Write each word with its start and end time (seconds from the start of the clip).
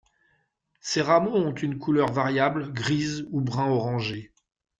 Ces 0.79 1.03
rameaux 1.03 1.35
ont 1.35 1.53
une 1.53 1.77
couleur 1.77 2.11
variable, 2.11 2.73
grise 2.73 3.27
ou 3.29 3.39
brun-orangé. 3.39 4.33